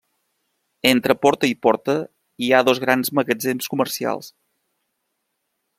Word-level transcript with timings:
Entre 0.91 1.15
porta 1.25 1.49
i 1.51 1.53
porta 1.65 1.95
hi 2.45 2.49
ha 2.51 2.63
dos 2.71 2.81
grans 2.85 3.13
magatzems 3.19 3.73
comercials. 3.75 4.35